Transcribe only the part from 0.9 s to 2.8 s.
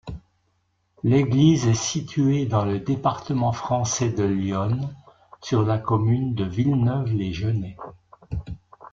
L'église est située dans le